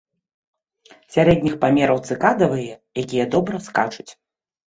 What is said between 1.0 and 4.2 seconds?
Сярэдніх памераў цыкадавыя, якія добра скачуць.